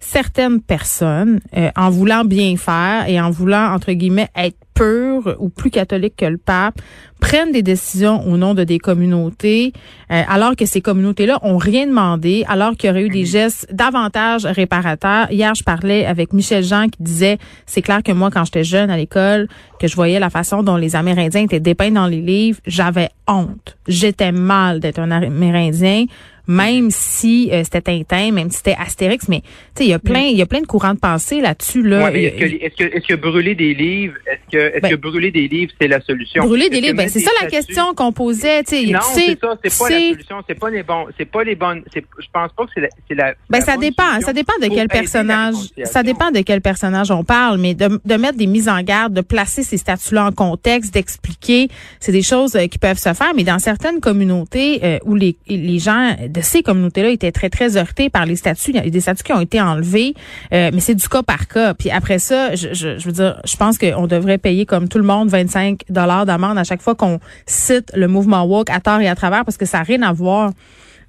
certaines 0.00 0.60
personnes, 0.60 1.40
euh, 1.56 1.70
en 1.76 1.90
voulant 1.90 2.24
bien 2.24 2.56
faire 2.56 3.08
et 3.08 3.20
en 3.20 3.30
voulant, 3.30 3.72
entre 3.72 3.92
guillemets, 3.92 4.28
être 4.36 4.56
pur 4.74 5.34
ou 5.38 5.48
plus 5.48 5.70
catholique 5.70 6.16
que 6.16 6.26
le 6.26 6.36
pape, 6.36 6.74
prennent 7.18 7.50
des 7.50 7.62
décisions 7.62 8.26
au 8.26 8.36
nom 8.36 8.52
de 8.52 8.62
des 8.62 8.78
communautés, 8.78 9.72
euh, 10.12 10.22
alors 10.28 10.54
que 10.54 10.66
ces 10.66 10.82
communautés-là 10.82 11.38
ont 11.42 11.56
rien 11.56 11.86
demandé, 11.86 12.44
alors 12.46 12.76
qu'il 12.76 12.88
y 12.88 12.90
aurait 12.90 13.04
eu 13.04 13.08
des 13.08 13.24
gestes 13.24 13.66
davantage 13.72 14.44
réparateurs. 14.44 15.30
Hier, 15.32 15.54
je 15.54 15.64
parlais 15.64 16.04
avec 16.04 16.34
Michel 16.34 16.62
Jean 16.62 16.88
qui 16.88 17.02
disait, 17.02 17.38
c'est 17.64 17.80
clair 17.80 18.02
que 18.02 18.12
moi, 18.12 18.30
quand 18.30 18.44
j'étais 18.44 18.64
jeune 18.64 18.90
à 18.90 18.98
l'école, 18.98 19.48
que 19.80 19.88
je 19.88 19.96
voyais 19.96 20.18
la 20.18 20.30
façon 20.30 20.62
dont 20.62 20.76
les 20.76 20.94
Amérindiens 20.94 21.42
étaient 21.42 21.60
dépeints 21.60 21.90
dans 21.90 22.06
les 22.06 22.20
livres, 22.20 22.60
j'avais 22.66 23.08
honte. 23.26 23.76
J'étais 23.88 24.32
mal 24.32 24.80
d'être 24.80 24.98
un 24.98 25.10
Amérindien 25.10 26.04
même 26.46 26.90
si 26.90 27.50
euh, 27.52 27.62
c'était 27.64 27.80
Tintin, 27.80 28.32
même 28.32 28.50
si 28.50 28.58
c'était 28.58 28.76
Astérix, 28.78 29.28
mais 29.28 29.40
tu 29.40 29.48
sais, 29.78 29.84
il 29.84 29.90
y 29.90 29.94
a 29.94 29.98
plein, 29.98 30.20
il 30.20 30.36
y 30.36 30.42
a 30.42 30.46
plein 30.46 30.60
de 30.60 30.66
courants 30.66 30.94
de 30.94 30.98
pensée 30.98 31.40
là-dessus 31.40 31.82
là. 31.82 32.10
est-ce 32.12 32.36
que, 32.36 32.44
est-ce 32.44 32.76
que, 32.76 32.96
est-ce 32.96 33.06
que 33.06 33.14
brûler 33.14 33.54
des 33.54 33.74
livres, 33.74 34.14
est-ce 34.26 34.56
que, 34.56 34.74
est-ce 34.74 34.80
ben, 34.80 34.90
que 34.90 34.96
brûler 34.96 35.30
des 35.30 35.48
livres, 35.48 35.72
c'est 35.80 35.88
la 35.88 36.00
solution? 36.00 36.44
Brûler 36.44 36.70
des 36.70 36.80
livres, 36.80 36.96
ben, 36.96 37.08
c'est 37.08 37.20
ça 37.20 37.30
la 37.42 37.48
question 37.48 37.94
qu'on 37.94 38.12
posait, 38.12 38.62
tu 38.62 38.76
sais. 38.76 38.86
Non, 38.86 39.00
c'est 39.02 39.38
ça, 39.40 39.58
c'est 39.62 39.78
pas 39.78 39.90
la 39.90 39.98
solution, 39.98 40.36
c'est 40.48 40.58
pas 40.58 40.70
les 40.70 40.82
bons, 40.82 41.06
c'est 41.18 41.24
pas 41.24 41.44
les 41.44 41.54
bonnes, 41.54 41.82
je 41.94 42.26
pense 42.32 42.52
pas 42.52 42.64
que 42.64 42.70
c'est 42.74 42.80
la, 42.80 42.88
c'est 43.08 43.14
la. 43.14 43.34
Ben 43.50 43.60
ça 43.60 43.76
dépend, 43.76 44.20
ça 44.20 44.32
dépend 44.32 44.54
de 44.62 44.68
quel 44.68 44.88
personnage, 44.88 45.54
ça 45.84 46.02
dépend 46.02 46.30
de 46.30 46.40
quel 46.40 46.60
personnage 46.60 47.10
on 47.10 47.24
parle, 47.24 47.58
mais 47.58 47.74
de, 47.74 48.00
de 48.04 48.14
mettre 48.14 48.38
des 48.38 48.46
mises 48.46 48.68
en 48.68 48.80
garde, 48.82 49.12
de 49.12 49.20
placer 49.20 49.62
ces 49.62 49.76
statuts-là 49.76 50.26
en 50.26 50.32
contexte, 50.32 50.94
d'expliquer, 50.94 51.68
c'est 52.00 52.12
des 52.12 52.22
choses 52.22 52.54
euh, 52.56 52.66
qui 52.66 52.78
peuvent 52.78 52.98
se 52.98 53.12
faire, 53.14 53.32
mais 53.34 53.44
dans 53.44 53.58
certaines 53.58 54.00
communautés 54.00 54.80
euh, 54.84 54.98
où 55.04 55.14
les 55.14 55.36
les 55.48 55.78
gens 55.78 56.14
de 56.36 56.42
ces 56.42 56.62
communautés-là 56.62 57.10
étaient 57.10 57.32
très, 57.32 57.48
très 57.48 57.76
heurtées 57.76 58.10
par 58.10 58.26
les 58.26 58.36
statuts. 58.36 58.70
Il 58.70 58.76
y 58.76 58.78
a 58.78 58.90
des 58.90 59.00
statuts 59.00 59.24
qui 59.24 59.32
ont 59.32 59.40
été 59.40 59.60
enlevés, 59.60 60.14
euh, 60.52 60.70
mais 60.72 60.80
c'est 60.80 60.94
du 60.94 61.08
cas 61.08 61.22
par 61.22 61.48
cas. 61.48 61.74
Puis 61.74 61.90
après 61.90 62.18
ça, 62.18 62.54
je, 62.54 62.68
je, 62.74 62.98
je 62.98 63.06
veux 63.06 63.12
dire, 63.12 63.40
je 63.44 63.56
pense 63.56 63.78
qu'on 63.78 64.06
devrait 64.06 64.38
payer 64.38 64.66
comme 64.66 64.88
tout 64.88 64.98
le 64.98 65.04
monde 65.04 65.28
25 65.28 65.80
dollars 65.88 66.26
d'amende 66.26 66.58
à 66.58 66.64
chaque 66.64 66.82
fois 66.82 66.94
qu'on 66.94 67.20
cite 67.46 67.90
le 67.94 68.06
mouvement 68.06 68.44
woke 68.44 68.70
à 68.70 68.80
tort 68.80 69.00
et 69.00 69.08
à 69.08 69.14
travers 69.14 69.44
parce 69.44 69.56
que 69.56 69.64
ça 69.64 69.78
n'a 69.78 69.84
rien 69.84 70.02
à 70.02 70.12
voir 70.12 70.52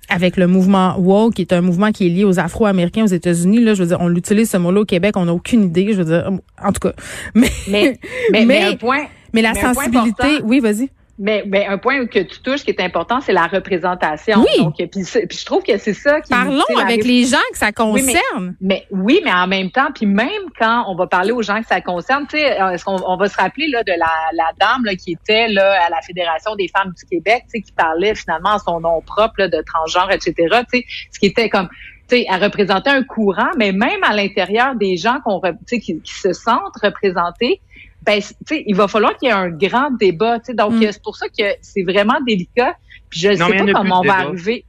avec 0.10 0.38
le 0.38 0.48
mouvement 0.48 0.98
woke, 0.98 1.34
qui 1.36 1.42
est 1.42 1.52
un 1.52 1.62
mouvement 1.62 1.92
qui 1.92 2.08
est 2.08 2.10
lié 2.10 2.24
aux 2.24 2.40
Afro-Américains 2.40 3.04
aux 3.04 3.08
États-Unis. 3.08 3.60
Là, 3.60 3.74
je 3.74 3.84
veux 3.84 3.90
dire, 3.90 3.98
on 4.00 4.08
l'utilise 4.08 4.50
ce 4.50 4.58
mot-là 4.58 4.82
au 4.82 4.86
Québec, 4.86 5.18
on 5.18 5.26
n'a 5.26 5.34
aucune 5.34 5.64
idée. 5.64 5.90
Je 5.92 5.98
veux 5.98 6.06
dire, 6.06 6.32
en 6.64 6.72
tout 6.72 6.80
cas, 6.80 6.94
mais 7.36 7.50
mais 7.68 8.00
mais, 8.32 8.46
mais, 8.46 8.64
un 8.64 8.76
point, 8.76 9.06
mais 9.34 9.42
la 9.42 9.54
sensibilité, 9.54 10.42
oui, 10.44 10.62
vas-y. 10.62 10.90
Mais, 11.20 11.44
mais 11.48 11.66
un 11.66 11.78
point 11.78 12.06
que 12.06 12.20
tu 12.20 12.42
touches 12.42 12.64
qui 12.64 12.70
est 12.70 12.80
important, 12.80 13.22
c'est 13.22 13.34
la 13.34 13.48
représentation. 13.48 14.40
Oui. 14.40 14.64
Donc, 14.64 14.76
puis, 14.76 15.04
je 15.04 15.46
trouve 15.46 15.64
que 15.64 15.78
c'est 15.78 15.94
ça 15.94 16.22
qui 16.22 16.30
Parlons 16.30 16.62
avec 16.80 17.04
les 17.04 17.26
gens 17.26 17.38
que 17.52 17.58
ça 17.58 17.72
concerne. 17.72 18.56
mais, 18.62 18.86
oui, 18.92 19.20
mais 19.24 19.34
en 19.34 19.48
même 19.48 19.72
temps, 19.72 19.90
puis 19.94 20.06
même 20.06 20.30
quand 20.60 20.86
on 20.88 20.96
va 20.96 21.08
parler 21.08 21.32
aux 21.32 21.42
gens 21.42 21.60
que 21.62 21.68
ça 21.68 21.82
concerne, 21.82 22.28
tu 22.28 22.38
sais, 22.38 22.58
est-ce 22.74 22.86
qu'on 22.86 23.02
on 23.04 23.18
va 23.18 23.28
se 23.30 23.38
rappeler 23.38 23.68
là 23.68 23.84
de 23.84 23.94
la, 23.94 24.12
la 24.34 24.52
dame 24.60 24.86
là, 24.86 24.96
qui 24.96 25.14
était 25.14 25.48
là 25.48 25.86
à 25.86 25.90
la 25.90 26.02
Fédération 26.02 26.56
des 26.56 26.68
femmes 26.68 26.94
du 26.96 27.06
Québec, 27.06 27.44
tu 27.46 27.50
sais, 27.52 27.62
qui 27.62 27.72
parlait 27.72 28.14
finalement 28.14 28.56
à 28.56 28.60
son 28.60 28.80
nom 28.80 29.02
propre 29.02 29.48
de 29.48 29.64
transgenre, 29.66 30.12
etc. 30.12 30.34
Tu 30.72 30.80
sais, 30.80 30.86
ce 31.12 31.20
qui 31.20 31.26
était 31.26 31.50
comme 31.50 31.70
tu 32.08 32.18
sais, 32.18 32.26
à 32.30 32.38
représenter 32.38 32.90
un 32.90 33.04
courant, 33.04 33.50
mais 33.58 33.72
même 33.72 34.04
à 34.04 34.14
l'intérieur 34.14 34.76
des 34.76 34.96
gens 34.96 35.20
qu'on, 35.26 35.42
qui, 35.68 35.80
qui 35.80 36.14
se 36.14 36.32
sentent 36.32 36.78
représentés, 36.82 37.60
ben, 38.04 38.22
il 38.51 38.75
va 38.75 38.88
falloir 38.88 39.18
qu'il 39.18 39.30
y 39.30 39.32
ait 39.32 39.36
un 39.36 39.50
grand 39.50 39.92
débat. 39.92 40.39
Donc, 40.54 40.74
mm. 40.74 40.92
c'est 40.92 41.04
pour 41.04 41.16
ça 41.16 41.27
que 41.27 41.44
c'est 41.62 41.84
vraiment 41.84 42.20
délicat. 42.25 42.75
Puis 43.10 43.22
je 43.22 43.30
ne 43.30 43.36
sais 43.36 43.39
pas 43.39 43.74
comment 43.74 44.01
on 44.01 44.04
va 44.04 44.13
arriver. 44.16 44.66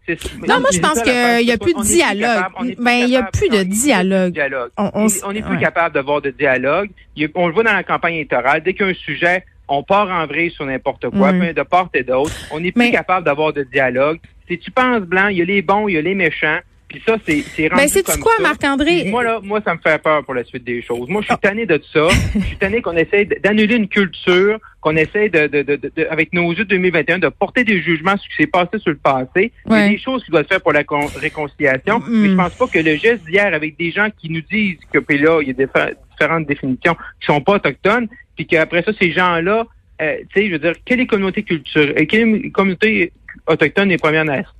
Non, 0.46 0.60
moi, 0.60 0.70
je 0.72 0.78
pense 0.78 1.02
qu'il 1.02 1.46
n'y 1.46 1.52
a 1.52 1.58
plus 1.58 1.74
de 1.74 1.82
dialogue. 1.82 2.76
Ben, 2.78 2.92
il 3.00 3.06
n'y 3.06 3.16
a 3.16 3.24
plus 3.24 3.48
de 3.48 3.62
dialogue. 3.64 4.38
On 4.76 5.32
n'est 5.32 5.42
plus 5.42 5.58
capable 5.58 5.94
d'avoir 5.94 6.22
de 6.22 6.30
dialogue. 6.30 6.90
On 7.34 7.48
le 7.48 7.52
voit 7.52 7.64
dans 7.64 7.72
la 7.72 7.82
campagne 7.82 8.14
électorale. 8.14 8.62
Dès 8.62 8.74
qu'il 8.74 8.86
y 8.86 8.88
a 8.88 8.92
un 8.92 8.94
sujet, 8.94 9.44
on 9.66 9.82
part 9.82 10.08
en 10.08 10.26
vrille 10.26 10.50
sur 10.50 10.64
n'importe 10.64 11.10
quoi, 11.10 11.32
de 11.32 11.62
part 11.62 11.88
et 11.94 12.02
d'autre. 12.02 12.32
On 12.52 12.60
n'est 12.60 12.72
plus 12.72 12.90
capable 12.90 13.26
d'avoir 13.26 13.52
de 13.52 13.64
dialogue. 13.64 14.18
Si 14.48 14.58
tu 14.58 14.70
penses 14.70 15.02
blanc, 15.02 15.28
il 15.28 15.38
y 15.38 15.42
a 15.42 15.44
les 15.44 15.60
bons, 15.60 15.88
il 15.88 15.94
y 15.94 15.98
a 15.98 16.02
les 16.02 16.14
méchants. 16.14 16.58
Puis 16.88 17.02
ça, 17.04 17.16
c'est 17.26 17.42
c'est 17.42 17.68
rendu 17.68 17.82
ben, 17.82 17.88
c'est 17.88 18.18
quoi, 18.18 18.32
Marc-André? 18.40 19.04
Moi, 19.10 19.22
là, 19.22 19.40
moi, 19.42 19.60
ça 19.62 19.74
me 19.74 19.78
fait 19.78 20.02
peur 20.02 20.24
pour 20.24 20.32
la 20.32 20.42
suite 20.44 20.64
des 20.64 20.80
choses. 20.80 21.06
Moi, 21.08 21.20
je 21.20 21.26
suis 21.26 21.34
ah. 21.34 21.48
tanné 21.48 21.66
de 21.66 21.80
ça. 21.92 22.08
je 22.34 22.40
suis 22.40 22.56
tanné 22.56 22.80
qu'on 22.80 22.96
essaie 22.96 23.26
d'annuler 23.26 23.76
une 23.76 23.88
culture, 23.88 24.58
qu'on 24.80 24.96
essaie 24.96 25.28
de, 25.28 25.48
de, 25.48 25.62
de, 25.62 26.06
avec 26.08 26.32
nos 26.32 26.50
yeux 26.52 26.64
2021, 26.64 27.18
de 27.18 27.28
porter 27.28 27.64
des 27.64 27.82
jugements 27.82 28.16
sur 28.16 28.24
ce 28.24 28.28
qui 28.36 28.42
s'est 28.42 28.46
passé 28.46 28.78
sur 28.78 28.90
le 28.90 28.96
passé. 28.96 29.52
Il 29.66 29.72
y 29.72 29.76
a 29.76 29.88
des 29.90 29.98
choses 29.98 30.24
qui 30.24 30.30
doivent 30.30 30.46
faire 30.46 30.62
pour 30.62 30.72
la 30.72 30.82
réconciliation. 31.20 31.98
Mm. 31.98 32.04
Mais 32.08 32.28
je 32.28 32.34
pense 32.34 32.54
pas 32.54 32.66
que 32.68 32.78
le 32.78 32.96
geste 32.96 33.24
d'hier 33.26 33.52
avec 33.52 33.76
des 33.76 33.90
gens 33.90 34.08
qui 34.16 34.30
nous 34.30 34.42
disent 34.50 34.78
que, 34.90 34.98
puis 34.98 35.18
là, 35.18 35.40
il 35.42 35.48
y 35.48 35.50
a 35.50 35.66
différentes 36.10 36.46
définitions 36.46 36.96
qui 37.20 37.26
sont 37.26 37.42
pas 37.42 37.56
autochtones, 37.56 38.08
puis 38.34 38.46
qu'après 38.46 38.82
ça, 38.82 38.92
ces 38.98 39.12
gens-là, 39.12 39.66
euh, 40.00 40.16
tu 40.32 40.40
sais, 40.40 40.46
je 40.46 40.52
veux 40.52 40.58
dire, 40.58 40.74
quelle 40.84 41.00
est 41.00 41.06
communauté 41.06 41.42
culturelle, 41.42 41.94
euh, 41.98 42.06
quelle 42.06 42.50
communauté 42.52 43.12
autochtone 43.46 43.90
et 43.90 43.98
Premières 43.98 44.24
Nations? 44.24 44.52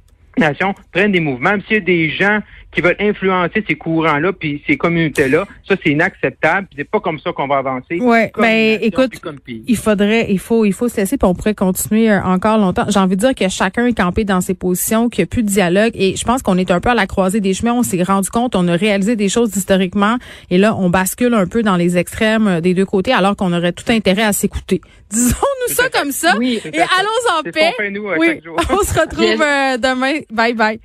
Prennent 0.92 1.12
des 1.12 1.20
mouvements, 1.20 1.56
s'il 1.66 1.74
y 1.74 1.78
a 1.78 1.80
des 1.80 2.10
gens 2.10 2.40
qui 2.78 2.82
veulent 2.82 2.96
influencer 3.00 3.64
ces 3.66 3.74
courants-là 3.74 4.32
puis 4.32 4.62
ces 4.64 4.76
communautés-là, 4.76 5.48
ça 5.66 5.74
c'est 5.82 5.90
inacceptable. 5.90 6.68
C'est 6.76 6.88
pas 6.88 7.00
comme 7.00 7.18
ça 7.18 7.32
qu'on 7.32 7.48
va 7.48 7.56
avancer. 7.56 7.98
Ouais, 7.98 8.30
ben 8.38 8.78
écoute, 8.80 9.20
il 9.66 9.76
faudrait, 9.76 10.26
il 10.30 10.38
faut, 10.38 10.64
il 10.64 10.72
faut 10.72 10.88
se 10.88 10.96
laisser, 10.98 11.18
puis 11.18 11.28
on 11.28 11.34
pourrait 11.34 11.56
continuer 11.56 12.08
euh, 12.08 12.22
encore 12.22 12.56
longtemps. 12.56 12.84
J'ai 12.88 13.00
envie 13.00 13.16
de 13.16 13.20
dire 13.20 13.34
que 13.34 13.48
chacun 13.48 13.86
est 13.86 13.98
campé 13.98 14.22
dans 14.22 14.40
ses 14.40 14.54
positions, 14.54 15.08
qu'il 15.08 15.22
n'y 15.22 15.24
a 15.24 15.26
plus 15.26 15.42
de 15.42 15.48
dialogue, 15.48 15.90
et 15.94 16.14
je 16.14 16.24
pense 16.24 16.42
qu'on 16.42 16.56
est 16.56 16.70
un 16.70 16.78
peu 16.78 16.90
à 16.90 16.94
la 16.94 17.08
croisée 17.08 17.40
des 17.40 17.52
chemins. 17.52 17.72
On 17.72 17.82
s'est 17.82 18.00
rendu 18.00 18.30
compte, 18.30 18.54
on 18.54 18.68
a 18.68 18.76
réalisé 18.76 19.16
des 19.16 19.28
choses 19.28 19.56
historiquement, 19.56 20.16
et 20.48 20.58
là 20.58 20.76
on 20.76 20.88
bascule 20.88 21.34
un 21.34 21.48
peu 21.48 21.64
dans 21.64 21.76
les 21.76 21.98
extrêmes 21.98 22.46
euh, 22.46 22.60
des 22.60 22.74
deux 22.74 22.86
côtés, 22.86 23.12
alors 23.12 23.34
qu'on 23.34 23.52
aurait 23.52 23.72
tout 23.72 23.90
intérêt 23.90 24.22
à 24.22 24.32
s'écouter. 24.32 24.80
Disons-nous 25.10 25.74
ça 25.74 25.88
comme 25.88 26.12
ça, 26.12 26.36
et 26.40 26.60
allons 26.62 27.38
en 27.40 27.42
paix. 27.42 27.72
nous, 27.90 28.08
oui, 28.18 28.40
on 28.70 28.84
se 28.84 29.00
retrouve 29.00 29.42
euh, 29.42 29.78
demain. 29.78 30.20
Bye 30.30 30.54
bye. 30.54 30.78